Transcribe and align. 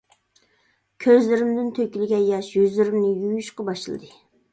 كۆزلىرىمدىن 1.03 1.67
تۆكۈلگەن 1.79 2.23
ياش 2.29 2.49
يۈزلىرىمنى 2.55 3.13
يۇيۇشقا 3.27 3.67
باشلىدى. 3.69 4.11